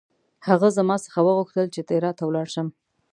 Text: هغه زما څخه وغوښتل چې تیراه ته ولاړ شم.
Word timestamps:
هغه 0.47 0.67
زما 0.77 0.95
څخه 1.05 1.19
وغوښتل 1.23 1.65
چې 1.75 1.81
تیراه 1.89 2.13
ته 2.17 2.23
ولاړ 2.25 2.47
شم. 2.55 2.67